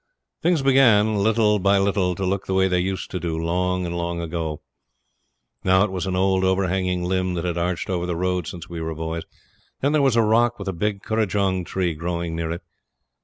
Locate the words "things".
0.41-0.63